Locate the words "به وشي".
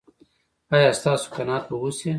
1.69-2.09